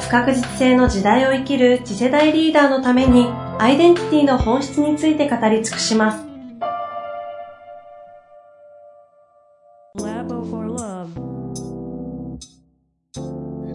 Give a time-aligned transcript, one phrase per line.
[0.00, 3.26] 不確実性の時代を生きる次世代リーダーのために
[3.58, 6.28] アイデンティティの本質について語り尽くします。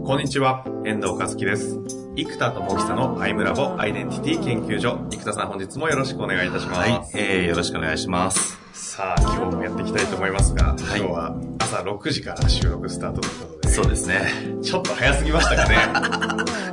[0.06, 1.80] こんにちは、遠藤和樹です。
[2.16, 5.00] 生田智久のアイムラボアイデンティティ研究所。
[5.10, 6.80] 生田さん本日もよろしくお願いいたします。
[6.80, 8.60] はい、えー、よろしくお願いします。
[8.74, 11.36] さあ、今日もやっていきたいと思いますが、はい、今日は
[11.84, 13.70] 朝6時から収録スタートということで。
[13.70, 14.22] そうですね。
[14.62, 15.76] ちょっと早すぎましたかね。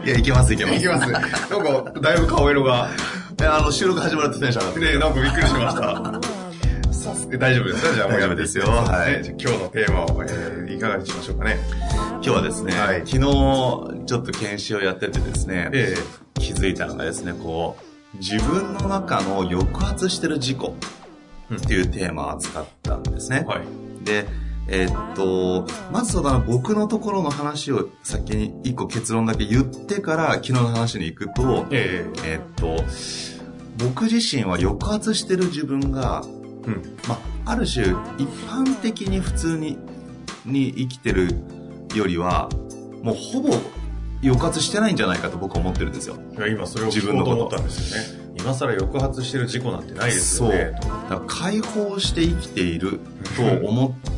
[0.06, 0.76] いや、いけますいけます。
[0.76, 1.10] いけます。
[1.10, 2.88] なんか、だいぶ顔色が。
[3.42, 4.92] あの、収録始まるってテンション上がって。
[4.92, 6.92] ねなんかびっくりしました。
[6.92, 8.66] さす大丈夫ですかじゃあもうやめですよ。
[8.66, 9.24] はい。
[9.38, 11.58] 今日のテーマを、えー、いかがにしましょうかね。
[12.16, 13.20] 今日はですね、はい、昨日
[14.06, 17.78] ちょっと研修をやっててですね、えー、気づいたのがですね、こ
[18.14, 20.76] う、自分の中の抑圧してる事故
[21.54, 23.44] っていうテーマを扱ったんですね。
[23.48, 24.04] はい。
[24.04, 24.26] で、
[24.72, 32.84] えー、っと、まずそうだな、僕のところの話を先に一個結論だけ言ってから昨日の話に行くと、えー、えー、っと、
[33.84, 36.22] 僕自身は抑圧してる自分が、
[36.64, 37.86] うん、まあ、ある種
[38.18, 39.78] 一般的に普通に
[40.46, 41.34] に生きてる
[41.94, 42.48] よりは、
[43.02, 43.54] もうほぼ
[44.22, 46.16] 抑圧してないんじゃないかと僕は思ってるんですよ。
[46.36, 48.20] いや、今それを自分のこと思ったんですよね。
[48.38, 50.78] 今更抑圧してる事故なんてないですよね。
[50.80, 50.90] そう。
[50.92, 53.00] だから解放して生きている
[53.36, 54.09] と思っ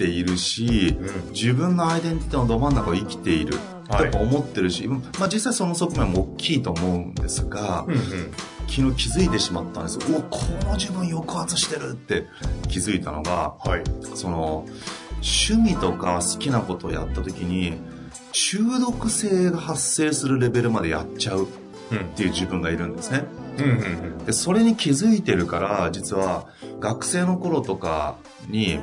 [0.00, 3.58] ているし、うん、自分のアイデンティティのど真ん中を生きている
[4.10, 8.00] と思ってるし、はい、まあ実際その側面も大きいと思うんですが、うんうん、
[8.66, 9.96] 昨日気づいてしまったんです。
[9.96, 10.06] よ。
[10.08, 12.26] うわ、この自分抑圧してるって
[12.68, 13.82] 気づいたのが、はい、
[14.14, 14.66] その、
[15.16, 17.74] 趣味とか好きなことをやった時に、
[18.32, 21.46] 中毒性が発生するレベルまでやっちゃうっ
[22.16, 23.24] ていう自分がいるんですね。
[24.24, 26.46] でそれに気づいてるから実は
[26.78, 28.16] 学生の頃とか
[28.48, 28.78] に、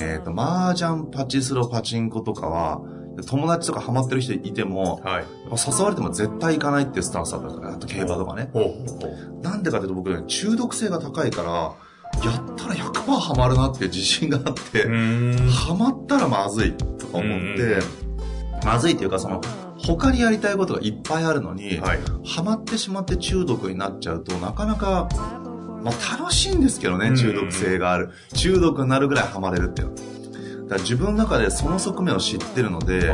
[0.00, 2.80] えーと、麻雀パチスロパチンコとかは
[3.26, 8.50] 友達とかハマってる人いても、はい、誘われても絶対行かないっていうスタンスだったからあと競馬とかね。
[9.42, 11.74] なんでかというと僕ね中毒性が高いから
[12.24, 14.86] やったら100%ハマるなっていう自信があって、
[15.48, 17.78] ハマったらまずいとか思って、
[18.64, 19.40] まずいっていうかその、
[19.78, 25.08] 他にやりたいことがいっぱいあるのに、はい、ハマってしまって中毒になっちゃうと、なかなか、
[25.82, 28.10] まあ楽しいんですけどね、中毒性がある。
[28.34, 29.94] 中毒になるぐらいハマれるっていうの。
[29.94, 33.12] だから自分の中でその側面を知ってるので、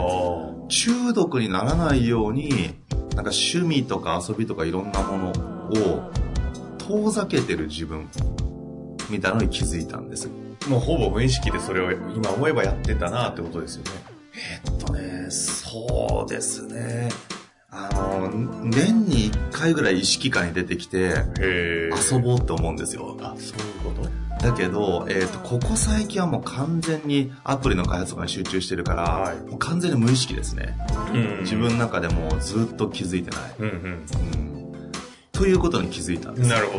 [0.69, 2.75] 中毒にならないように、
[3.15, 6.13] なんか趣味とか遊びとかいろんなものを
[6.79, 8.09] 遠ざけてる自分
[9.11, 10.31] みたいなのに気づいたんです。
[10.69, 13.91] もうほぼ無意識でそれを今思えばやってたなってことですよね。
[14.65, 17.09] えー、っとね、そうですね。
[17.71, 18.31] あの、
[18.65, 23.17] 年に1回ぐらい意識下に出てきて、遊ぼうって思うんですよ。
[23.21, 24.09] あ、そういうこと？
[24.43, 30.79] だけど、えっ、ー、と、ここ最近はもう完全にアプリの開発とかに集中してるから、はい、もう完全に無意識ですね。
[31.13, 34.93] うんうん、自分の中でもずっと気づいてない、うんうんうん。
[35.33, 36.49] ということに気づいたんです。
[36.49, 36.79] なるほ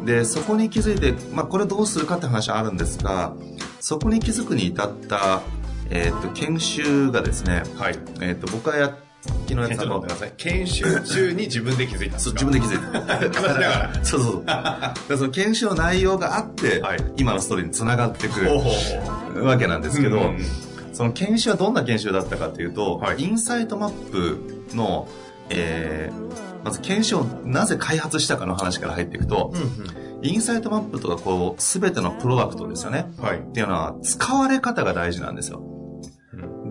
[0.00, 0.04] ど。
[0.04, 3.34] で、そこに気づいて、まあ、これどうするかって話はあるんですが、
[3.80, 5.42] そこに気づくに至った
[5.90, 7.98] えっ、ー、と、研修がですね、はい。
[8.20, 10.04] えっ、ー、と、僕はや、昨日やったの。
[10.36, 13.28] 研修中に自分で気づいたそう、自分で気づいた。
[13.28, 14.44] だから、そうそうそう。
[14.44, 20.44] だその研修の内容があって、はい、今のストーリーにつながってくるわけなんですけど、うんうん、
[20.92, 25.08] その研修はどんな研修だったかというと、はい、インサイトマップの、
[25.50, 29.64] えー、まず研修をなぜ開発したかの話から入っていくと、うんう
[30.02, 33.06] んインサイトマップとかこう、すべてのプロダクトですよね。
[33.18, 33.38] はい。
[33.38, 35.62] っていうのは、使われ方が大事なんですよ。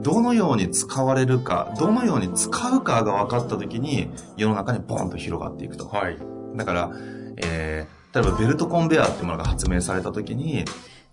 [0.06, 5.88] どのように使われるか、どのように使うかが分かった時に、世の中にボンと広がっていくと。
[5.88, 6.18] はい。
[6.56, 6.92] だから、
[7.38, 10.64] えー、例えばベルトコンベアっていうものが発明された時に、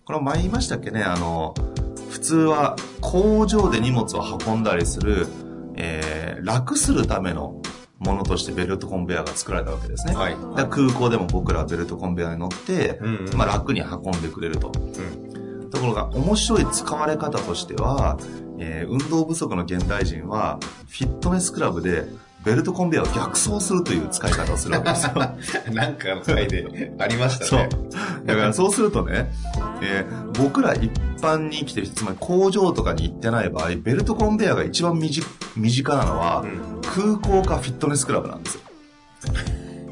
[0.04, 1.54] これ前言いましたっけね、あの、
[2.10, 5.26] 普通は工場で荷物を運んだりする、
[5.76, 7.62] えー、楽するための
[7.98, 10.14] ものとしてベルトコンベアが作られたわけですね。
[10.14, 10.36] はい、
[10.68, 14.70] 空港でも僕らはベルトコンベアに乗って、うんうん、まあ、楽に運んでくれると。
[14.76, 18.18] うん、ところが面白い使われ方としては、
[18.64, 22.06] えー、運動不足の現代人は、フィットネスクラブで
[22.44, 25.12] ベルトコンベヤーを逆走するという使い方をするわけですよ。
[25.74, 27.68] なんかの回でありましたね。
[27.70, 28.26] そう。
[28.26, 29.32] だからそうするとね、
[29.82, 38.60] えー、僕ら一般に生きてる人、つまり工場とかに行ってない場合、ベルトコンベヤーが一番身近なのは、うん、空港かフィットネスクラブなんですよ。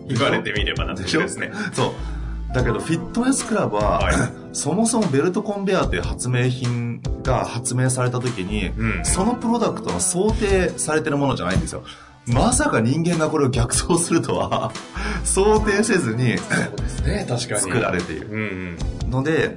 [0.07, 1.51] 言われてみればなんでしょですね。
[1.73, 2.20] そう。
[2.53, 4.15] だけど、フィットネスクラブは、はい
[4.53, 11.85] そもそもベルトコンベアという発明品が発明された時に、うんそのプロダクトの想定されてるものじゃないんですよ。
[12.27, 14.73] まさか人間がこれを逆走するとは、
[15.25, 17.61] 想定せずにそうですね、確かに。
[17.61, 18.29] 作られている。
[18.29, 18.39] うん
[19.05, 19.11] うん。
[19.11, 19.57] ので、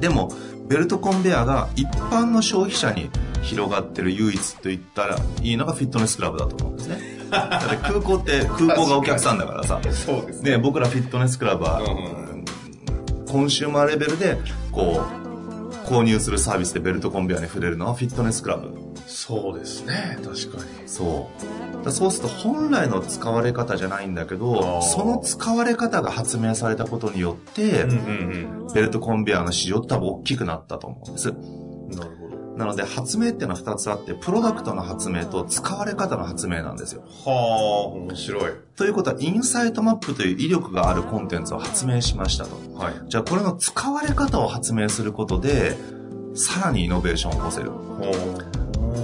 [0.00, 0.32] でも、
[0.68, 3.10] ベルトコンベアが一般の消費者に
[3.42, 7.17] 広がってる唯一と言ったらいいのがフィットネスクラブだと思うんですね。
[7.30, 9.80] だって空港って空港がお客さんだからさ。
[9.90, 10.52] そうですね。
[10.52, 11.84] ね、僕らフィットネスクラブは、う
[12.14, 12.44] ん
[13.30, 14.38] コンシューマーレベルで、
[14.72, 18.72] こう、購入するサービスでベルトコンベアに触れるのはフィットネスクラブ。
[19.06, 20.88] そうですね、確かに。
[20.88, 21.28] そ
[21.82, 21.84] う。
[21.84, 31.28] だそうすると本来の使われ方じゃないんだけあど、ーその使われ方が発明されたことによって、うんうんベルトコンベアの市場って多分大きくなったと思うんです。
[31.30, 31.90] うん。
[31.90, 32.27] なるほど。
[32.58, 37.02] なので発明っていうのは2つあって、プロダクトの発明と使われ方の発明なんですよ。
[37.24, 38.52] はあ、面白い。
[38.74, 42.56] ということは、インサイトマップという威力があるコンテンツを発明しましたと。
[42.74, 42.94] はい。
[43.08, 45.76] じゃあこれの使われ方を発明することで、
[46.34, 47.70] さらにイノベーションを起こせる。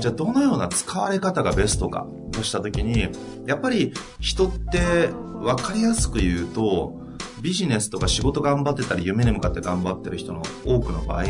[0.00, 3.08] じゃあどのような使われ方がベストかとしたときに、
[3.46, 5.10] やっぱり人って
[5.40, 7.04] 分かりやすく言うと、
[7.40, 11.24] ビジネスとか仕事頑張ってたり夢に向かって頑張ってる人の多くの場合、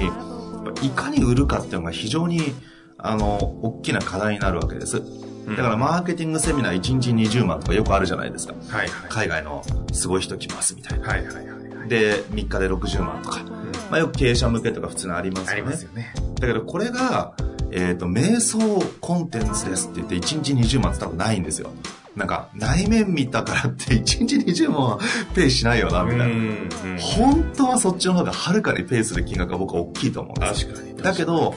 [0.82, 2.54] いかに売るかっていうのが非常に、
[2.98, 5.02] あの、大きな課題になるわけです。
[5.46, 8.54] だからマーケティングセミナー1日20万とかよくあるじゃないですか。
[8.54, 9.10] はいはい。
[9.10, 9.62] 海外の
[9.92, 11.06] すごい人来ますみたいな。
[11.06, 11.88] はいはいはいはい。
[11.88, 13.42] で、3日で60万とか。
[13.90, 15.72] まあよく経営者向けとか普通にありますありよね。
[15.72, 16.14] ますよね。
[16.40, 17.34] だけどこれが、
[17.72, 18.58] えっ、と、瞑想
[19.00, 21.70] コンテンツですって言って1日20万って多分ないんですよ。
[22.16, 24.98] なんか、内面見たからって1日20万は
[25.34, 26.24] ペイしないよな、みたいな。
[26.26, 26.68] うん。
[26.98, 30.66] 本当はそっちの方がはるかにペイする金額が僕は大きいと思うんです。
[30.66, 30.96] 確かに。
[30.96, 31.54] だけど、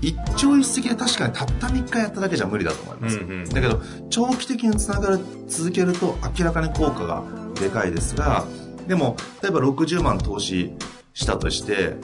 [0.00, 3.18] 一朝一夕で確かにたった3日やっただけじゃ無理だと思います。
[3.18, 7.22] うんうんだけど、長期的につながる、続けると明らかに効果が
[7.60, 8.44] でかいですが、
[8.88, 10.72] でも、例えば60万投資
[11.14, 11.96] したとして、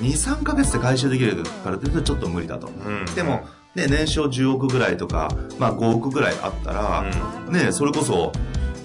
[0.00, 2.68] 2、3ヶ月で回収できるからというとちょっと無理だと。
[2.68, 7.04] うんでも、ね、年商10億ぐらいとか、まあ5億ぐらいあったら、
[7.50, 8.32] ね、それこそ、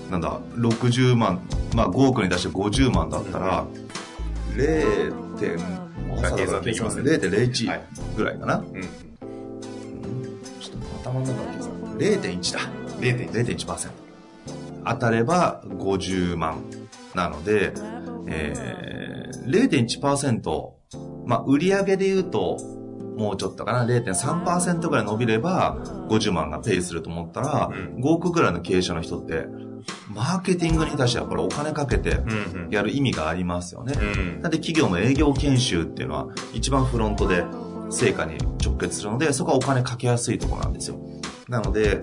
[0.10, 1.42] なんだ、60万、
[1.76, 3.66] まあ5億に出して50万だったら、
[4.56, 5.28] 0.
[5.38, 5.66] 点、さ
[6.34, 7.80] あ計算できますねは0.01い
[8.16, 8.58] ぐらいかな。
[8.58, 8.82] うん。
[8.82, 11.72] ちょっと頭の中で計算。
[11.98, 12.60] 0.1だ。
[13.00, 13.32] 0.1。
[13.66, 13.90] 0.1%。
[14.86, 16.64] 当たれば50万
[17.14, 17.74] なので、
[18.28, 20.72] えー、0.1%、
[21.26, 22.58] まあ、売上で言うと、
[23.18, 25.78] もうちょっとかな、0.3%ぐらい伸びれば、
[26.10, 29.48] 50万がペイすると思ったら、うん5億ぐらいの経営者の人って、
[30.14, 32.22] マーケティングに対してはこれお金かけて。
[32.70, 33.94] やる意味がありますよね。
[33.98, 34.42] うん。
[34.42, 37.46] なんで企業の営業研修っていうのは一番フロントで
[37.90, 41.00] 成果に直結するので、そこはお金かけやすいところなんですよ。
[41.48, 42.02] なので、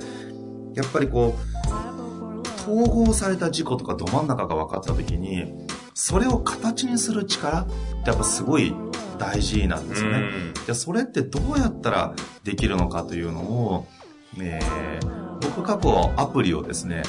[0.74, 5.52] やっぱりこう、統合された事故とかど真ん中が分かった時に、
[5.92, 7.66] それを形にする力っ
[8.02, 8.74] てやっぱすごい
[9.14, 10.22] 大事なんですよね。
[10.54, 12.14] じゃあそれってどうやったら
[12.44, 13.86] できるのかというのを、
[14.40, 17.02] えー僕過去アプリをですね、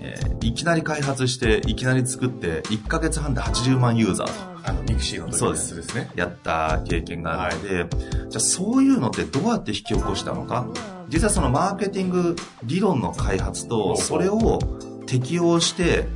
[0.00, 4.32] えーいきなり開発して、いきなり作って、1ヶ月半で80万ユーザーと。
[4.62, 6.10] あの、ミクシーの時のやつですね。
[6.14, 7.86] やった経験があるので、
[8.28, 10.66] じゃあそういうのってどうやって引き起こしたのか？
[11.08, 14.58] 実はそのマーケティング理論の開発と、それを
[15.06, 16.06] 適用して、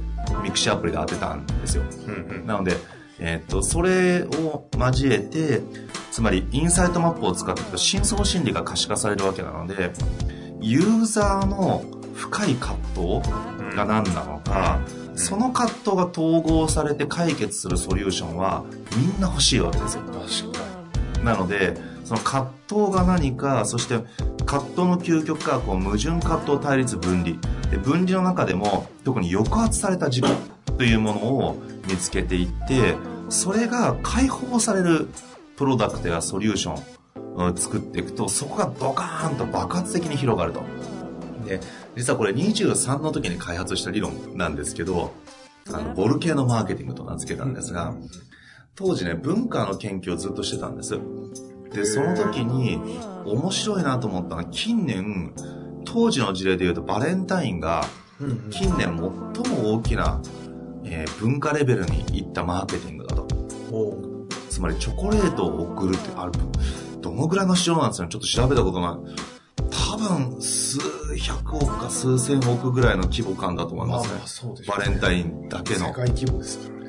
[0.42, 1.82] ミクシーアプリで当てたんですよ。
[2.06, 2.46] うんうん。
[2.46, 2.76] なので、
[3.18, 5.62] えっと、それを交えて、
[6.10, 9.92] つまりインサイトマップを使っていくと深層心理が可視化されるわけなので、
[10.60, 14.80] ユーザーの深い葛藤が何なのか、
[15.16, 18.64] その葛藤が統合されて解決するソリューションは
[18.96, 20.02] みんな欲しいわけですよ。
[20.02, 20.64] 確か
[21.22, 23.98] なので、その葛藤が何か、そして
[24.44, 27.36] 葛藤の究極がこう矛盾葛藤対立分離。
[27.70, 30.30] で分離の中でも特に抑圧された自分
[30.76, 32.96] というものを見つけていって、
[33.28, 35.08] それが解放される
[35.56, 36.80] プロダクトやソリューショ
[37.18, 40.62] ンを作っていくと、そこがドカーンと爆発的に広がると。
[41.46, 41.60] で、
[41.96, 45.12] 実はこれ23の時に開発した理論なんですけど、
[45.72, 47.94] あの、ボルケーノマーケティングと名付けたんですが、
[48.74, 50.98] 当時ね、文化の研究をずっとしてたんです。
[51.72, 52.78] で、その時に
[53.24, 55.32] 面白いなと思ったのは、近年、
[55.84, 57.84] 当時の事例で言うとバレンタインが、
[58.20, 58.50] に。
[58.50, 60.20] 近年最も大きな、
[60.84, 63.26] えー文化レベルにいったマーケティングだと。
[64.50, 66.32] つまりチョコレートを送るってある、
[67.00, 69.16] どのぐらいの市場なんですかねちょっと調べたことない。
[69.70, 70.78] 多分、数
[71.16, 74.20] 百億か数千億ぐらいの規模感だと思いますね。
[74.26, 75.92] そうでバレンタインだけの世。
[75.92, 76.86] 界規模ですからね。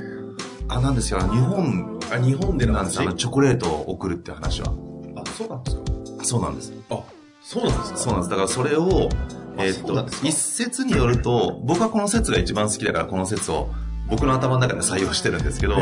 [0.68, 1.20] あ、なんですよ。
[1.20, 3.00] 日本あ、日本でのなんです。
[3.00, 4.68] あ話の、チョコレートを送るって話は。
[5.16, 5.84] あ、そうなんですか？
[6.24, 6.74] そうなんです。
[6.90, 7.00] あ、
[7.42, 7.98] そうなんですか？
[7.98, 8.30] そうなんです。
[8.30, 9.10] だからそれを、
[9.58, 13.70] えっ、と、一説によると、僕はこの説が一番好きだからこの説を
[14.08, 15.78] 僕の頭の中で採用してるんですけど、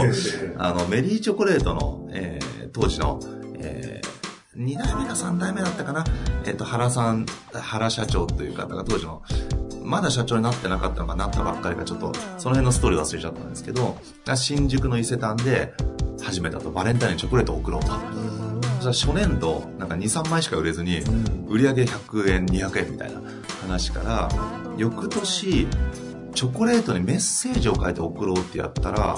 [0.58, 3.20] あの、メリーチョコレートの、えー、当時の、
[3.60, 6.06] えー、2代目か3代目だったかな、
[6.46, 9.24] えっ、と、原さん、原社長という方が当時の、
[9.84, 11.28] まだ社長になってなかったのかな？
[11.28, 13.98] ったばっかりか、ちょっと、その辺のストーリー忘れちゃったんですけど、
[14.36, 15.74] 新宿の伊勢丹で
[16.22, 17.88] 始めたと、バレンタインにチョコレートを送ろうと。
[18.80, 21.02] そしたら初年度、なんか2、3枚しか売れずに、
[21.48, 23.22] 売り上げ100円、200円みたいな
[23.62, 24.30] 話から、
[24.78, 25.68] 翌年、
[26.34, 29.18] チョコレートにメッセージを書いて送ろうってやったら、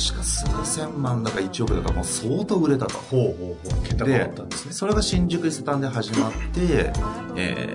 [0.00, 2.98] 確か数千万だか1億だかもう相当売れたと。
[2.98, 3.86] ほうほうほう。
[3.86, 4.72] 桁変わったんですね。
[4.72, 6.92] それが新宿伊勢丹で始まって、
[7.36, 7.74] え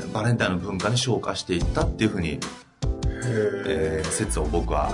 [0.00, 2.38] ー、バレンタインの文化に昇華していったっていうふうに、
[3.26, 4.88] えー、説を僕は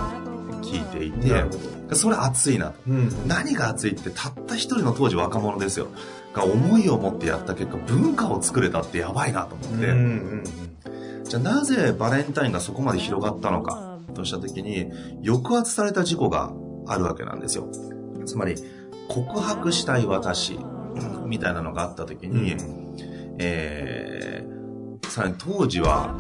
[0.63, 1.45] 聞いていて、
[1.95, 5.89] それ熱いなと、うん、何が熱いってたった一人の当時若者ですよ。
[6.33, 9.95] が思いを持ってやった結果文化を作れたってやばいなと思って、うんうんう
[10.37, 10.68] ん
[11.29, 14.91] じゃあなぜバレンタインがそこまで広がったのかとした時に、
[15.25, 16.53] 抑圧された事故が
[16.87, 17.69] あるわけなんですよ。
[18.25, 18.55] つまり、
[19.09, 20.59] 告白したい私、
[21.27, 22.97] みたいなのがあった時に、うん、
[23.39, 26.15] えー、さらに当時は、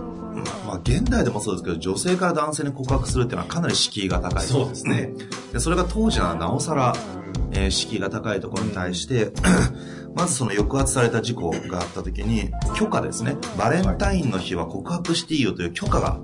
[0.67, 4.47] まあ、現代でもそうですけど、女性から男性に告白するっていうのはかなり敷居が高い。
[4.47, 5.13] そうですね。
[5.53, 6.95] でそれが当時はなおさら、
[7.59, 9.33] えー、敷居が高いところに対して、
[10.15, 13.37] まずその抑圧された事故があった時に、許可ですね。
[13.57, 16.21] バレンタインの日は告白していいよという許可が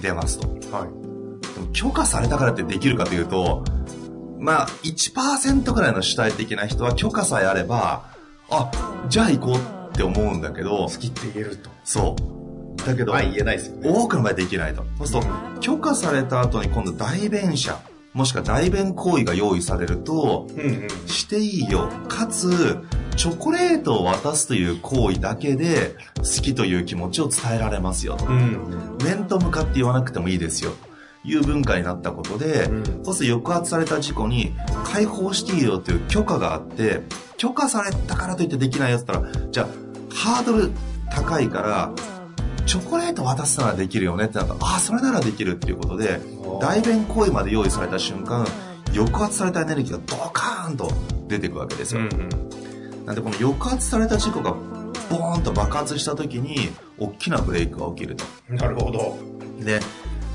[0.00, 0.48] 出ますと。
[0.74, 1.52] はい。
[1.54, 3.64] でも許可されたからってできるかというと、
[4.38, 8.10] まあ、1%くらいの主体的な人は許可さえあれば、
[8.50, 8.70] あ、
[9.08, 11.70] じゃあ行こうって思うんだけど、好きって言えると。
[11.84, 12.86] そう。
[12.86, 13.88] だけど、言えないですよね。
[13.88, 14.84] 多くの場合できないと。
[14.98, 17.78] そうすると、許可された後に今度代弁者。
[18.14, 21.88] もしくは代弁行為が用意されると、うんうん、していいよ。
[22.08, 22.78] かつ、
[23.16, 28.26] チョコレートを渡すという行為だけで、好きという気持ちを伝えられますよと。
[28.26, 30.72] うん、面と向かって言わなくてもいいですよ。
[31.24, 34.54] いう文化になったことで、うん、そうすると抑圧された事故に
[34.84, 37.02] 解放していいよという許可があって、
[37.36, 39.68] 許可されたからといってできないやつったら、じゃあ、
[40.14, 40.70] ハードル
[41.10, 41.92] 高いから、
[42.66, 46.20] チョコレート渡すならできるよねってなったら、ああ、それならできるっていうことで、
[46.60, 48.46] 代弁行為まで用意された瞬間、
[48.94, 50.90] 抑圧されたエネルギーがドカーンと
[51.28, 52.00] 出てくわけですよ。
[52.00, 52.08] うんう
[53.02, 54.52] ん、なんでこの抑圧された事故が
[55.10, 58.24] ボーンと爆発した時に、大きなブレイクが起きると。
[58.48, 59.16] なるほど。
[59.58, 59.80] で、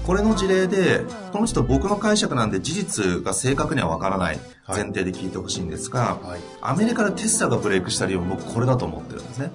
[0.05, 9.51] これの事例で、この人僕の解釈なんで事実が正確にはわからない前提で聞いてほしいんですが、はい、アメリカでテスラがブレイクした理由は僕これだと思ってるんですね。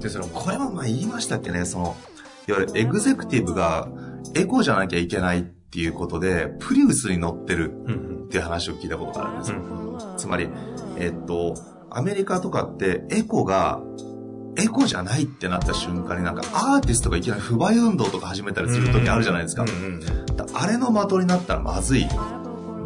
[0.00, 1.96] で、その、これはまあ言いましたっけね、その、
[2.48, 3.88] いわゆるエグゼクティブが
[4.34, 7.72] エコじゃなきゃいけないっていうことで、プリウスに乗ってる
[8.26, 10.14] っていう話を聞いたことがあるんですよ。
[10.16, 10.48] つまり、
[10.96, 11.54] えっと、
[11.90, 13.80] アメリカとかってエコが
[14.58, 19.64] エコじゃないってなった瞬間になんかアーティストがいきなり不買運動とか始めたりする時あるじゃないですか。
[20.54, 22.06] あれの的になったらまずい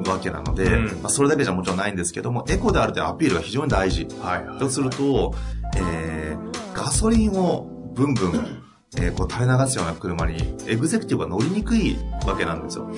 [0.07, 0.69] わけなので、
[1.03, 4.07] まあ、それだけじゃもちろんないんですけども、エコであるというアピールが非常に大事。
[4.21, 5.35] はいはい、とすると、
[5.77, 6.52] えー、ガ
[6.93, 8.63] ソリンをブンブン、
[8.99, 11.97] えー、こう垂れ流すような車にエグゼクティブが乗りにくい
[12.27, 12.91] わけなんですよ。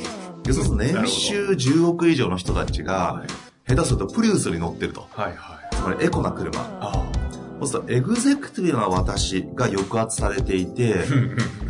[0.47, 3.25] 要すると年収10億以上の人たちが、
[3.67, 5.07] 下手するとプリウスに乗ってると。
[5.13, 5.75] はいはい。
[5.75, 6.53] つまりエコな車。
[6.81, 7.11] あ
[7.61, 10.97] そうすると、エグゼクティブな私が抑圧されていて、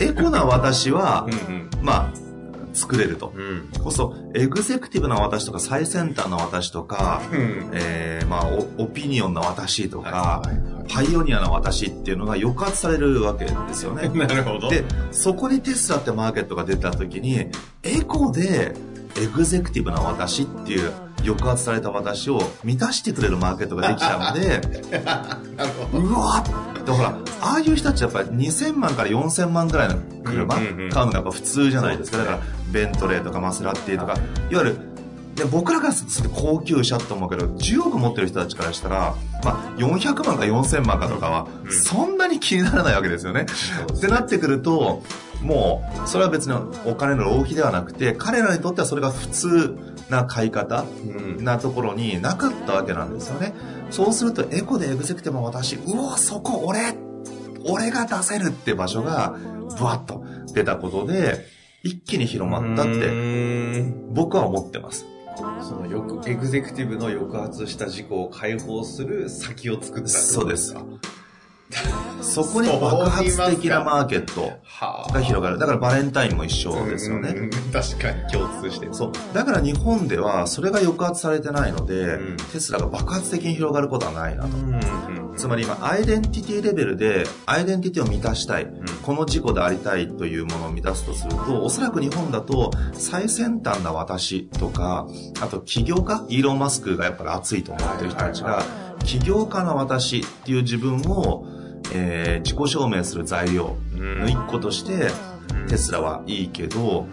[0.01, 1.29] エコな私は、
[1.83, 2.24] まあ、
[2.75, 3.33] 作れると。
[3.35, 14.09] うん、そうすると、エグゼクティブな私とか、最先端な私とか、うん、えー、まあオ、ピニオンな私とか、はいはいはい、パイオニアな私っていうのが抑圧されるわけですよね。
[14.15, 14.69] なるほど。
[14.69, 17.47] で、そこにテスラってマーケットが出た時に、
[17.83, 18.75] エコで
[19.17, 20.93] エグゼクティブな私っていう
[21.25, 24.61] 抑圧された私を満たしてくれるマーケットができたので、
[25.95, 32.19] うわっほら、ああいう人たちやっぱり2000万から4000万ぐらいの車買うのがやっぱ普通じゃないですか。
[32.19, 32.41] だから、
[32.73, 34.15] ベントレーとかマセラティとか、
[34.51, 34.55] い。
[34.55, 34.79] わゆる、
[35.35, 43.47] で僕らからすると高級車と思うけど、10億持ってる人たちからしたら、まあ、400万か4000万かとかは、そんなに気にならないわけですよね。
[43.93, 45.03] ってなってくると、
[45.43, 46.55] もう、それは別に
[46.87, 49.77] お金の浪費ではなくて、彼らにとってはそれが普通
[50.11, 50.85] な買い方？
[51.39, 53.55] なところになかったわけなんですよね。
[53.91, 56.95] そうすると、エコでエグゼクティブ私、うわ、そこ俺
[57.67, 59.37] 俺が出せるって場所が、
[59.79, 61.47] ブワッと出たことで、
[61.83, 65.07] 一気に広まったって、僕は思ってます。
[65.63, 70.77] そのよく、エグゼクティブの抑圧した事故を解放する先を作ったそうです。
[72.21, 74.53] そこに爆発的なマーケット
[75.13, 75.59] が広がる。
[75.59, 77.51] だからバレンタインも一緒ですよね。
[77.73, 79.13] 確かに共通してそう。
[79.33, 84.57] だから日本ではそれが抑圧されてないので、うん、テスラが爆発的に広がることはないなと。
[84.57, 84.79] うんう
[85.35, 95.07] ん、つまり今、アイデンティティレベルで、アイデンティティを満たしたい、うん、この事故でありたいというものを満たすとすると、おそらく日本だと最先端な私とか、
[95.41, 98.63] あと起業家、イーロン・マスクがやっぱり熱いと思ってる人たちが、
[99.05, 101.47] 起業家の私っていう自分を
[101.95, 105.11] えー、自己証明する材料の一個として、
[105.69, 107.07] テスラはいいけど、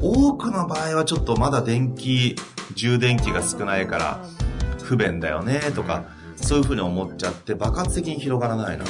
[0.00, 2.36] 多くの場合はちょっとまだ電気、
[2.74, 4.24] 充電器が少ないから
[4.82, 6.04] 不便だよねとか、
[6.36, 8.84] そういうふうに思っちゃって爆発的に広がらないな。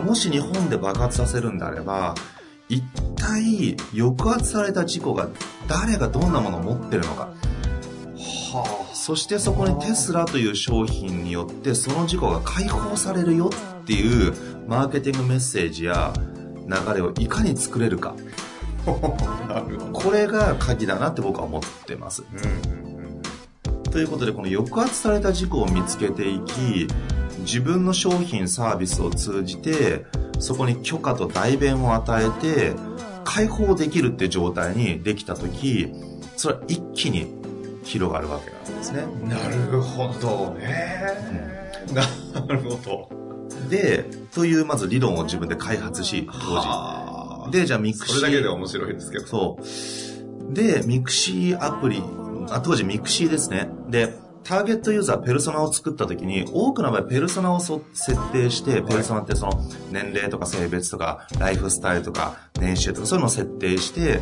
[0.00, 2.14] もし日本で爆発させるんであれば、
[2.68, 2.82] 一
[3.16, 5.28] 体抑圧された事故が
[5.68, 7.28] 誰がどんなものを持ってるのか。
[8.52, 13.50] はあ、そしてそこにテスラという商品によってその事故が解放されるよ
[13.82, 14.32] っていう
[14.68, 16.12] マーケティングメッセージや
[16.68, 18.14] 流れをいかに作れるか。
[19.92, 22.22] これが鍵だなって僕は思ってます、
[23.90, 26.86] ということでこの抑圧された自己を見つけていき
[27.40, 30.06] 自分の商品サービスを通じて
[30.38, 32.74] そこに許可と代弁を与えて
[33.24, 35.92] 解放できるって状態にできた時
[36.36, 37.41] それは一気に
[37.82, 41.00] 広がるわけなんですねなるほどね、
[41.88, 42.02] うん、な
[42.46, 43.22] るほど
[43.68, 47.58] で、というまず理論を自分で開発し、当時。
[47.58, 48.16] で、じゃあミクシー。
[48.16, 49.26] それだけで面白いですけど。
[49.26, 49.58] そ
[50.50, 50.54] う。
[50.54, 52.02] で、ミクシーアプリ、
[52.50, 53.68] あ当時ミクシーですね。
[53.88, 57.82] で、ターゲットユーザー、ペルソナを作った時に、多くの場合、ペルソナを設
[58.32, 64.20] 定して、ペルソナってその、年齢とか性別とか、ライフスタイルとか、年収とか、そういうのを設定して、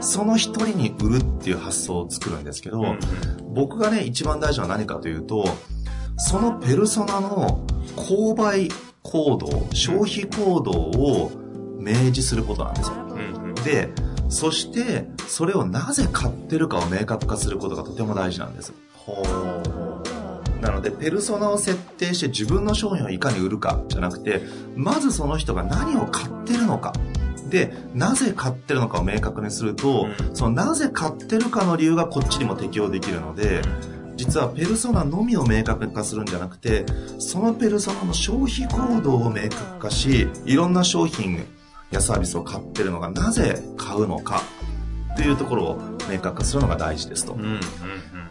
[0.00, 2.98] その一人に売るっていう発想を作るんですけど、うん、
[3.54, 5.44] 僕がね、一番大事なのは何かというと、
[6.16, 7.66] そのペルソナの
[7.96, 8.68] 購買
[9.02, 11.32] 行動、消費行動を
[11.78, 12.94] 明示することなんですよ。
[12.96, 13.90] うんうん、で、
[14.28, 18.72] そして、それをなぜ買ってるかを明確化することがとても大事なんです。
[20.60, 24.42] なので、ペルソナを設定して自分の商品をいかに売るかじゃなくて、
[24.76, 26.92] まずその人が何を買ってるのか。
[27.48, 33.62] で、なぜ買ってるのかを明確にすると、うん、そのなぜ買ってるかの理由がこっちにも適用できるので、
[34.16, 36.84] 実はペルソナのみを明確化するんじゃなくて
[37.18, 41.44] そのペルソナの消費行動を明確化しいろんな商品
[41.90, 44.42] やサービスを買ってるのがなぜ買うのか
[45.16, 47.60] というところを明確化するのが大事ですと、うんうんうん、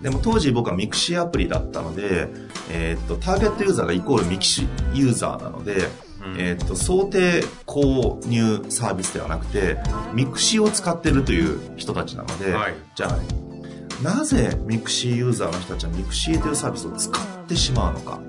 [0.01, 2.27] でも当時僕はミクシーアプリだったので、
[2.71, 5.87] えー、っとターゲットユーザーがイコールミクシーユーザーなので、
[6.23, 9.77] うん、えー、っと想定購入サービスではなくて
[10.13, 18.19] ミクシーを使ってるという人たちなので、はい、じゃあなぜミクシーユーザーの人たちはミクシーというサービスを使ってしまうのか。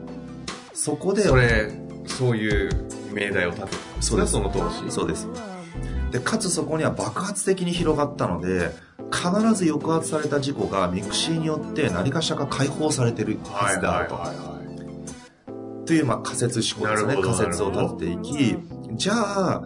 [0.74, 1.72] そこでそれ
[2.06, 2.70] そういう
[3.12, 4.32] 命題を立てたそうです。
[4.32, 4.90] その当時。
[4.90, 5.28] そうです。
[6.10, 8.70] でかつそこには爆発的に広がったので
[9.12, 14.46] 必ず抑圧された自己がミクシーによって何かしらか解放されてるはずであると、はいはいはい。
[14.46, 17.22] はい、というまあ仮説思考ですね。
[17.22, 18.56] 仮説を立てていき
[18.96, 19.62] じゃあ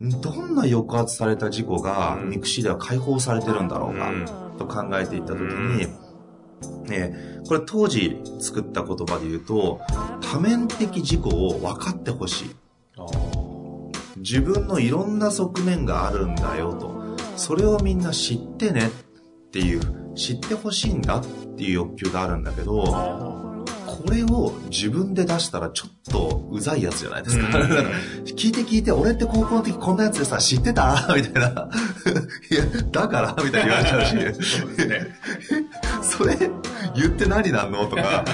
[0.00, 4.26] どんな抑圧された自己がミクシーでは解放されてるんだろうか、うん。
[4.58, 5.86] と考えていったときに、
[6.88, 9.80] ね、これ当時作った言葉で言うと、
[10.20, 12.50] 多面的事故を分かってほしい。
[14.16, 17.03] 自分のいろんな側面があるんだよと。
[17.36, 21.24] それをみんな知ってねっていう、知ってほしいんだっ
[21.56, 22.84] ていう欲求があるんだけど、
[23.86, 27.46] これを自分で出したらちょっとうざいやつじゃないですか。
[28.26, 31.12] 聞いて聞いて、俺って高校の時こんなやつでさ、知ってた？
[31.16, 31.68] みたいな。
[32.50, 33.36] いや、だから？
[33.44, 34.10] みたいに言われちゃうし。
[34.60, 35.06] そうですね。
[36.02, 36.36] それ、
[36.94, 37.86] 言って何なんの？
[37.86, 38.24] とか、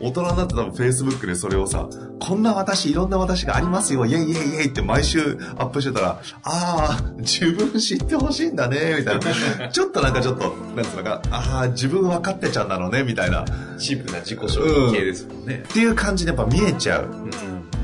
[0.00, 1.88] 大人になって多分 Facebook でそれをさ、
[2.20, 9.18] こんな私、いろんな私がありますよ、イェイイェイイェイって毎週アップしてたら、ああ、自分知ってほしいんだね、みたい
[9.58, 9.68] な。
[9.68, 13.44] ちょっとなんかちょっと、なんつうのか、ああ、自分分かってちゃうんだろうね、みたいな。
[13.78, 15.70] チープな自己紹介系ですもんね、うん。
[15.70, 17.08] っていう感じでやっぱ見えちゃう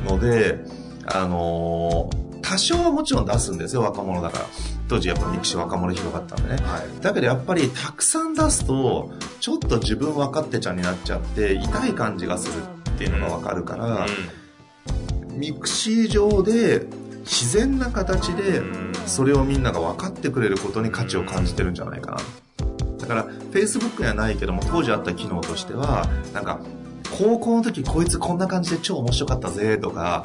[0.09, 0.65] ので、
[1.07, 4.45] あのー多少はもちろん出すんですよ、若者だから。
[4.89, 6.63] 当時やっぱミクシー若者広がったんでね。
[6.63, 14.07] はい、だけどやっぱりたくさん出すと、ちょっと自分分かってちゃんになっちゃって、痛い感じがするっていうのが分かるから、
[15.31, 16.87] うん、ミクシー上で
[17.21, 18.63] 自然な形で、
[19.07, 22.19] それをみんなが分かってくれることに価値を感じてるんじゃないかな。
[22.99, 26.61] だから、Facebook にはないけども、当時あった機能としては、なんか、
[27.19, 30.25] 高校の時こいつこんな感じで超面白かったぜとか、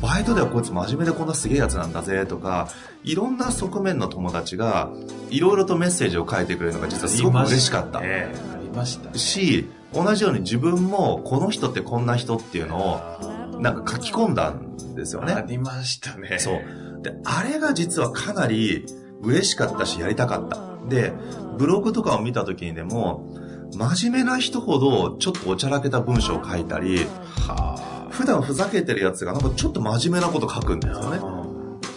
[0.00, 2.68] バイトではこいつ真面目でこんなすげえやつなんだぜとか、
[3.02, 4.90] いろんな側面の友達が、
[5.30, 7.98] いろいろとメッセージを書いてくれるのが実はすごく嬉しかった。
[7.98, 15.32] ありました、し、同じように自分もこの人ってこんな人っていうのをなんか書き込んだんですよね。
[15.32, 16.38] ありましたね。
[16.38, 17.02] そう。
[17.02, 18.86] で、あれが実はかなり
[19.22, 20.58] 嬉しかったし、やりたかった。
[20.88, 21.12] で、
[21.58, 23.28] ブログとかを見た時にでも、
[23.74, 27.06] 真面目な人ほどちょっとおちゃらけた文章を書いたり、
[27.46, 31.18] は普段ふざけてるやつがなんかちょっと真面目なこと書くんですよね。
[31.20, 31.44] あ。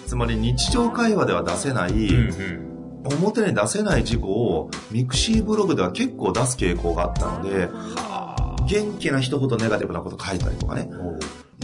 [0.08, 3.14] つまり日常会話では出せない、うんうん。
[3.20, 11.18] 表に出せない自己をミクシーブログでは結構出す傾向があったので、は元気な人ほどネガティブなこと書いたりとかね、あ。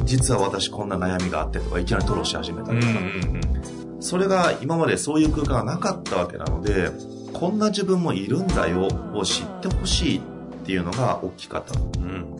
[0.03, 2.87] 実は私こんな悩みがあってとかいきなり吐露し始めたうんうり
[3.21, 6.91] とか、んそれが今までそういう空間がなかったわけなので、
[7.33, 10.21] こんな自分もいるんだよを知ってほしいっ
[10.65, 11.79] ていうのが大きかった。
[11.79, 12.37] うん。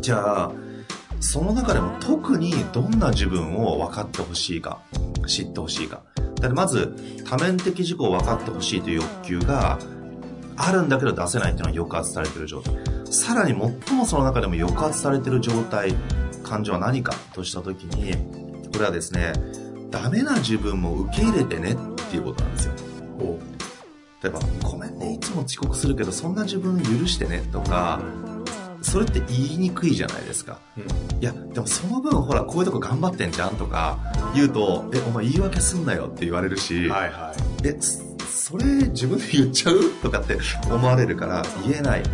[0.00, 0.52] じゃあ、
[1.20, 4.80] その中でも特にどんな自分を分かってほしいか、
[5.26, 6.02] 知ってほしいか。
[6.40, 9.78] だってまず、多面的自己を分かってほしいという欲求が
[10.56, 12.74] あるんだけど出せないっていうのは抑圧されてる状態。
[13.10, 15.94] さらに最もその中でも抑圧されてる状態、
[16.42, 18.14] 感情は何かとしたときに、
[18.72, 19.32] これはですね、
[19.90, 21.76] ダメな自分も受け入れてねっ
[22.10, 22.72] ていうことなんですよ。
[23.20, 23.38] お
[24.22, 28.00] 例えば、ごめんね、いつも遅刻するけど、そんな自分許してねとか、
[28.86, 30.58] それって言いにくいじゃないですか。
[30.78, 30.84] うん。
[31.20, 33.98] いや、でもその分ほら、こういうとこ頑張ってんじゃんとか
[34.34, 37.68] 言うと、え、お前言い訳すんなよって言われるし、はいはい。
[37.68, 38.06] え、そ
[38.46, 39.90] それ自分で言っちゃう？
[40.02, 40.38] とかって
[40.70, 42.04] 思われるから言えない。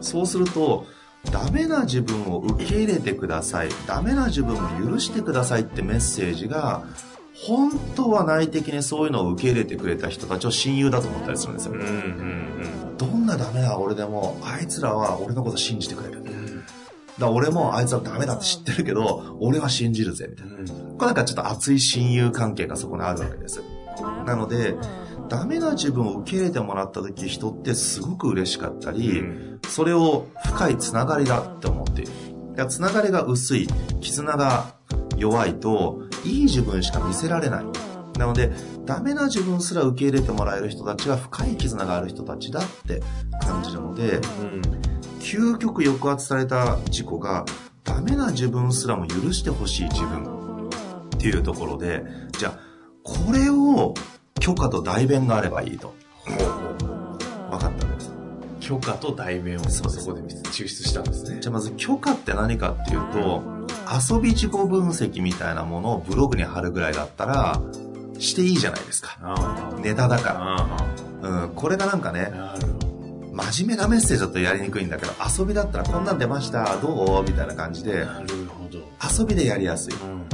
[0.00, 0.84] そうすると、
[1.30, 3.68] ダメな自分を受け入れてください。
[3.86, 6.82] ダメな自分も許してくださいってメッセージが、
[7.34, 11.74] 本当は内的にそういうのを受け入れてくれた人たちを親友だと思ったりするんですよ。
[11.74, 12.85] うんうんうん。
[12.98, 16.22] どんなダメな俺でも、あいつらは俺のこと信じてくれる。
[16.24, 16.34] だか
[17.18, 20.54] ら俺もあいつらダメだって知ってるけど、俺は信じるぜ、みたいな。
[20.54, 23.62] これなんかちょっと熱い親友関係がそこにあるわけです。
[24.26, 24.76] なので、
[25.28, 32.12] ダメな自分を受け入れてもらった時、人ってすごく嬉しかったり、うんそれを深いつながりだって思っている。
[32.68, 33.66] つながりが薄い、
[34.00, 34.76] 絆が
[35.16, 37.64] 弱いと、いい自分しか見せられない。
[38.18, 38.52] なので、
[38.86, 43.02] ダメな自分すら受け入れてもらえる人たちが深い絆がある人たちだって
[43.42, 44.20] 感じるので、
[45.20, 47.44] 究極抑圧された自己が
[47.82, 50.68] ダメな自分すらも許してほしい自分
[51.14, 52.04] っていうところで、
[52.38, 52.58] じゃあ、
[53.02, 53.94] これを
[54.40, 55.92] 許可と代弁があればいいと。
[56.24, 58.12] 分かったんです。
[58.60, 61.38] 許可と代弁をそこで抽出したんですね。
[61.40, 63.42] じゃあまず許可って何かっていうと、
[64.12, 67.60] 遊び自己分析みたいなものをブログに貼るぐらいだったら、
[68.18, 69.18] していいじゃないですか。
[69.22, 70.88] あネタだかあ
[71.22, 71.44] ら。
[71.44, 72.32] うん、これがなんかね。
[73.32, 77.22] 真面目なメッセージだとやりにくいんだけど、遊びだったらこんなん出ました、どう？
[77.22, 78.06] みたいな感じで。
[79.18, 79.94] 遊びでやりやすい。
[79.94, 80.26] うん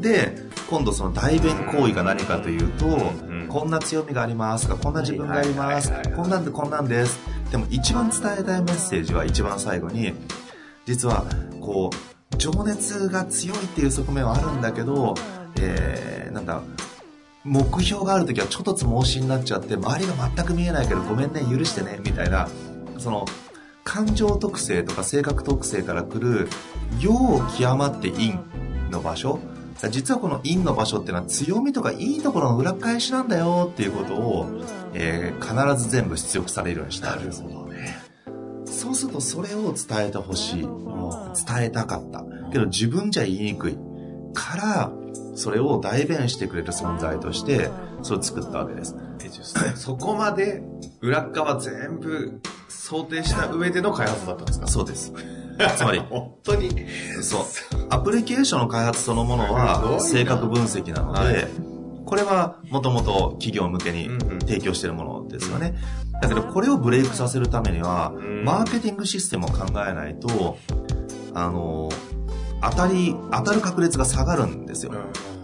[0.00, 0.34] で、
[0.70, 7.20] 今度その代弁行為が何かというと、んこんな強みがありますとか、こんな自分がありますこんなんでこんなんです。
[7.50, 10.14] でも一番伝えたいメッセージは一番最後に、
[10.86, 11.26] 実は、
[11.60, 11.90] こ
[12.32, 15.14] う、情熱が強いっていう側面はあるんだけど、
[15.60, 16.62] えー、なんだ、
[17.44, 22.48] 目標がある時はちょっとつ盲信になっちゃって、周りが全く見えないけどごめんね、許してね、みたいな、
[22.98, 23.26] その、
[23.82, 26.48] 感情特性とか性格特性から来る、
[27.00, 27.12] 陽
[27.58, 28.38] 極まって陰
[28.90, 29.40] の場所
[29.88, 34.46] 実はこの陰の場所っていうのは強みとかいいところの裏返しなんだよっていうことを、
[34.92, 37.42] えー必ず全部出力されるようにしてあるんです。
[37.42, 37.96] どね。
[38.66, 40.62] そうするとそれを伝えてほしい。
[40.62, 42.24] 伝えたかった。
[42.52, 43.78] けど自分じゃ言いにくい。
[44.34, 44.92] から、
[45.40, 47.70] それを代弁してくれる存在として、
[48.02, 48.94] それを作ったわけです。
[49.76, 50.62] そこまで
[51.00, 54.66] 裏側全部想定した上での開発だったんですか？
[54.66, 55.12] そうです。
[55.76, 56.70] つまり、本当に。
[57.22, 57.42] そう。
[57.90, 61.48] アプリケーションの開発そのものはな性格分析なので、はい
[62.06, 65.76] これはもともと企業向けにうんうん提供しているものですよね。
[66.20, 70.58] だけどこれをブレイクさせるためには、うんマーケティングシステムを考えないと、
[71.34, 71.88] あの、
[72.62, 74.92] 当たり、当たる確率が下がるんですよ。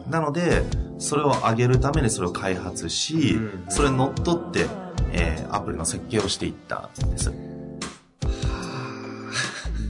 [0.08, 0.62] なので、
[0.98, 4.66] それを上げるためにそれを開発しうん、それにのっとって、
[5.12, 7.32] えーアプリの設計をしていったんです。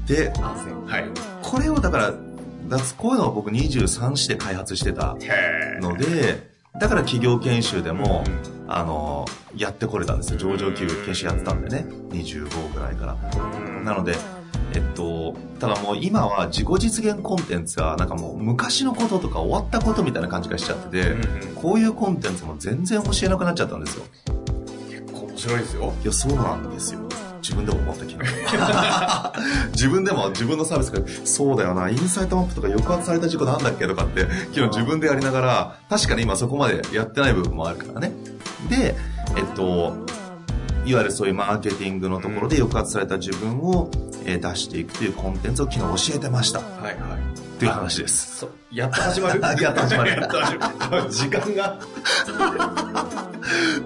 [0.06, 1.10] で、はい。
[1.42, 2.14] これをだから、
[2.68, 8.24] だこういうのを僕23市で開発してたへので、だから企業研修でも、
[8.68, 9.24] あの、
[9.56, 10.38] やってこれたんですよ。
[10.38, 11.86] 上場級研修やってたんでね。
[12.10, 13.16] 25ぐらいから。
[13.82, 14.14] なので、
[14.76, 21.14] えっと、ただもう今は自己実現コンテンツがなんかもう昔のこととか終わったことみたいな感じがしちゃってて、
[21.54, 24.04] こういうコンテンツも全然教えなくなっちゃったんですよ。
[24.90, 25.92] 結構面白いですよ。
[26.02, 27.00] いや、そうなんですよ。
[27.40, 29.32] 自分でも思った気が。
[29.72, 38.12] 自分でも自分のサービスが、そうだよな、インサイトマップとか抑圧された事故なんだっけとかって、昨日自分でやりながら、確かに今そこまでやってない部分もあるからね。
[38.68, 38.94] で、
[39.36, 39.96] えっと、
[40.86, 43.90] いわゆるそういうマーケティングのところで抑圧された自分を、
[44.24, 46.60] えー出していくというコンテンツを昨日教えてました。
[46.60, 46.94] はいはい。
[46.96, 46.98] っ
[47.58, 48.38] ていう話です。
[48.38, 49.40] そ やっと始まる？
[49.40, 50.72] やっと始まるやっと始ま
[51.04, 51.10] る。
[51.10, 51.78] 時間が？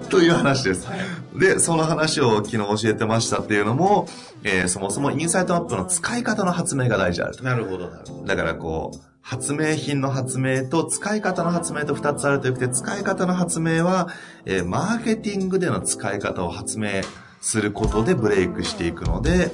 [0.09, 0.87] という話です。
[1.35, 4.07] で、その話を昨日教えてましたっていうのも、
[4.43, 7.43] えーそもそもインサイトマップの使い方の発明が大事であると。
[7.43, 8.25] なるほど、なるほど。
[8.27, 8.97] だからこう、
[9.31, 14.09] 発明品の発明と使い方の発明と二つあるというて、使い方の発明は、
[14.43, 17.01] えーマーケティングでの使い方を発明
[17.39, 19.49] することでブレイクしていくので、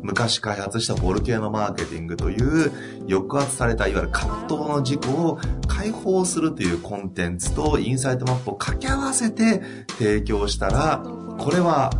[0.00, 2.72] 昔開発したボルケーノマーケティングという
[3.10, 9.60] 抑圧されたいわゆる葛藤の事故を解放するというコンテンツとインサイトマップを掛け合わせて
[9.98, 11.04] 提供したら、
[11.36, 11.92] これは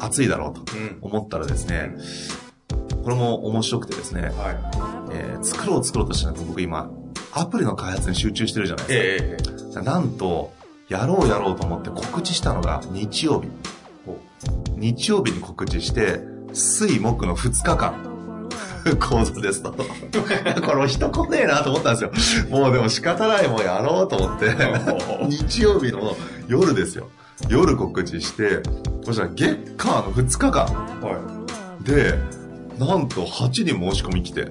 [0.00, 0.64] 熱いだろうと。
[1.02, 1.94] 思ったらですね、
[3.04, 6.90] これも面白くてですね、はいえー作ろう作ろうとしてなくて僕今、
[7.32, 8.88] アプリの開発に集中してるじゃないい。
[8.88, 9.80] ですか。
[9.80, 10.52] ええなんと、
[10.88, 13.48] やろうやろうと思って告知したのが日曜日。
[14.76, 16.20] 日曜日に告知して、
[16.52, 18.14] 水木の2日間。
[19.00, 19.72] 講座ですと。
[20.62, 22.48] これ人来ねえなと思ったんですよ。
[22.50, 24.54] もうでも仕方ないもうやろうと思って、
[25.26, 26.16] 日曜日の
[26.48, 27.08] 夜ですよ。
[27.48, 28.62] 夜告知して、
[29.04, 30.66] そしたら月間の2日間
[31.00, 31.18] は
[31.82, 32.18] で、
[32.78, 34.48] なんと8人申し込み来て、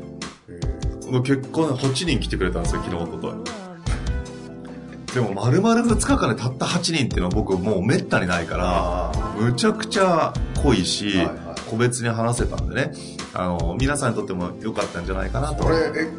[1.20, 1.22] い。
[1.24, 5.14] 結果ね8人来てくれたんですよ、昨日、おととい。
[5.14, 12.92] でも、丸々2日間でたった8人っていうのは僕もうめったにないから、あむちゃくちゃ濃いし、はいはい個別に話せたんでね、
[13.34, 15.64] あの、皆さんにとっても良かったんじゃないかなと。
[15.64, 16.10] これ、え、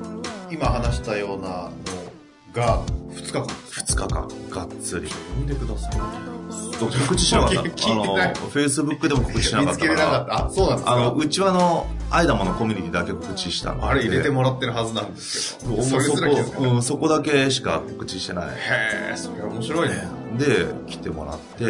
[0.51, 1.73] 今話したようなの
[2.53, 2.83] が、
[3.17, 3.43] 2日間。
[3.45, 5.09] 2日間、がっつり。
[5.09, 5.93] 読んでください。
[6.79, 7.61] 告知しなかった？
[7.63, 9.91] 聞いてないあの、Facebook でも告知しなかったから。
[9.95, 10.47] れなかった。
[10.47, 15.83] あ、そうなんですあの、かうちわの、アイダモのコミュニティだけ告知したあれ入れてもらってるはずなんですけど。
[15.83, 16.73] そそれすら気づかこ、ない。
[16.73, 18.47] うん、そこだけしか告知してない。
[18.49, 18.51] へ
[19.13, 20.09] え、それ面白いね。
[20.39, 21.67] で、来てもらって、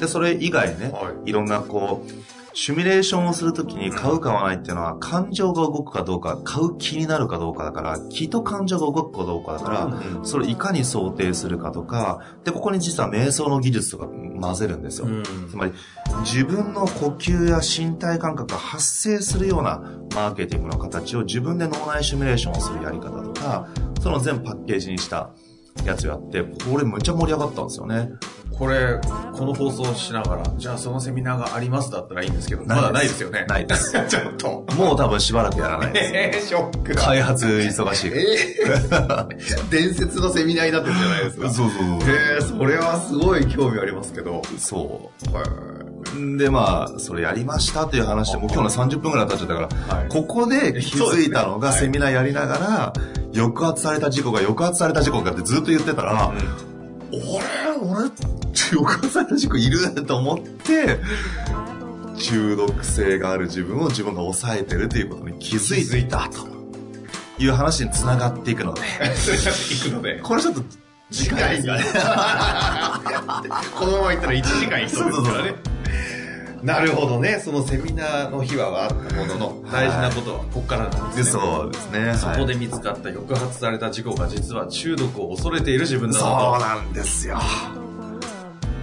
[0.00, 2.10] で、それ以外ね、、はいろんなこう、
[2.58, 14.08] シミュレーションをするときに買う買わないっていうのは、感情が動くかどうか、買う気になるかどうかだから、気と感情が動くかどうかだから、うんそれをいかに想定するかとか、で、ここに実は瞑想の技術とか
[14.40, 15.06] 混ぜるんですよ。
[15.06, 15.22] うん。
[15.50, 15.72] つまり、
[16.24, 19.82] 自分の呼吸や身体感覚が発生するような
[20.14, 23.68] マーケティングの形を自分で脳内シミュレーションをするやり方とか、
[24.00, 25.28] その全パッケージにした
[25.84, 28.12] やつをやって、これむっちゃ盛り上がったんですよね。
[28.58, 28.98] これ、
[29.32, 33.44] この放送をしながら、じゃあそのセミナーがありますだったらいいんですけど、まだないですよね。
[33.48, 33.92] ないです。
[34.08, 34.64] ちょっと。
[34.76, 36.12] もう多分しばらくやらないです。
[36.14, 37.02] えー、ショックだ。
[37.02, 38.10] 開発忙しい。
[38.12, 41.50] えー、 伝説のセミナーになってるじゃないですか。
[41.50, 44.40] そうそうえー、それはすごい興味ありますけど。
[44.58, 45.34] そう。
[45.36, 45.44] はい。
[45.44, 46.38] そう。
[46.38, 52.92] で、まあ、それやりましたという話で、もう今日の30分くらい経っちゃったから、はいここで気づいたのがねセミナーやりながら、
[53.34, 56.32] 抑圧された事故が抑圧された事故がってずっと言ってたら、
[57.12, 57.22] 俺、
[57.80, 58.10] 俺、
[58.54, 60.98] 抑圧された事故いると思って、
[62.18, 66.48] 中毒性がある自分を自分が抑えてるということに気づいたと
[67.38, 68.84] いう話に繋がっていくので、い
[69.80, 70.20] くので。
[70.20, 70.62] これちょっと
[71.10, 71.68] 次回ね。
[73.78, 75.54] このままいったら1時間いきそうですからね。
[76.66, 77.40] なるほどね。
[77.42, 82.14] そのセミナーの秘話はあったものの、大事なことはここからなんですそうですね。
[82.14, 87.38] そこはいで見つかった抑圧された事故が実は中毒を恐れている自分だそうななんですよ。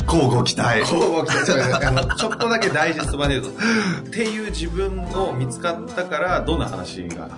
[0.06, 0.84] 交互期待。
[0.84, 0.96] と。
[0.96, 3.60] こう来たあのちょっとだけダイジェスト版で言うと、
[4.08, 7.30] っていう自分を見つかったから、どんな話が、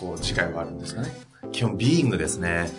[0.00, 1.12] こう、次回はあるんですかね。
[1.52, 2.70] 基本ビーイングですね。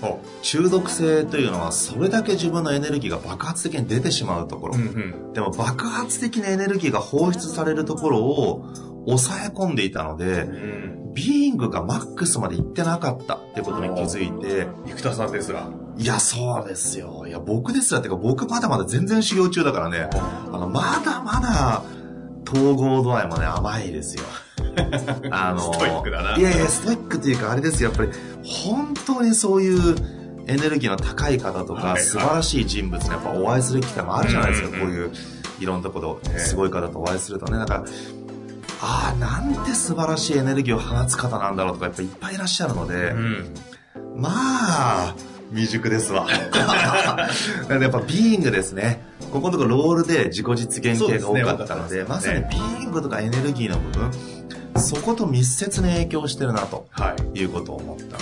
[0.41, 4.75] 中毒性というのはそれだけ自分のエネルギーが爆発的に出てしまうところ。
[4.75, 5.33] うんうん。
[5.33, 8.65] でも爆発的なエネルギーが放出されるところを
[9.05, 11.13] 抑え込んでいたので、うん。
[11.13, 15.69] ビーイングがマックスまで行ってなかったってことに気づいて、生田さんですが。
[15.97, 17.25] いや、そうですよ。
[17.25, 21.83] いや、僕ですらってか僕まだまだ全然修行中だからね、あの、まだまだ
[22.45, 24.23] 統合度合いもね、甘いですよ。
[25.31, 28.09] あの、 ストイックだないやいや、ストイックというか、あれですよ、やっぱり、
[28.43, 29.95] 本当にそういう
[30.47, 35.11] エネルギーの高い方とか、素晴らしい人物にやっぱお会いする機会もあるじゃないですか、うんうんこういう、
[35.59, 37.57] いろんなところええすごい方とお会いするとね。
[37.57, 37.83] だから、
[38.81, 43.53] ああ、なんて素晴らしいエネルギーを放つ方なんだろうとか、やっぱいっぱいいらっしゃるので、ん。
[44.15, 45.15] まあ、
[45.51, 46.27] 未熟ですわ。
[47.69, 49.01] なんでやっぱビーイングですね。
[49.31, 54.11] ここのところロールで自己実現系が多かったので、ですねまさにビーイングとかエネルギーの部分、
[54.77, 57.39] そこと密接に影響してるなとはい。
[57.39, 58.17] いうことを思ったので、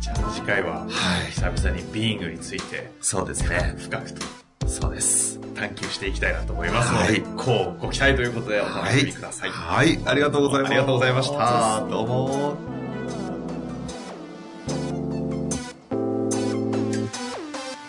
[0.00, 0.86] じゃあ次回は、は
[1.28, 3.74] い久々にビーイングについて、そうですね。
[3.78, 4.26] 深くと
[4.66, 5.40] そうです。
[5.54, 9.50] 探求していきたいなと思いますので、はいこうご期待ということでお楽しみください。
[9.50, 10.70] はい、ありがとうございます。
[10.70, 12.79] ありがとうございましたどうも。